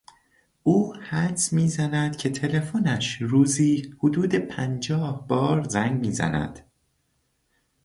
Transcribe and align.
او 0.63 0.95
حدس 0.95 1.53
میزند 1.53 2.17
که 2.17 2.29
تلفنش 2.29 3.21
روزی 3.21 3.95
حدود 3.99 4.35
پنجاه 4.35 5.27
بار 5.27 5.63
زنگ 5.63 6.01
میزند. 6.05 6.61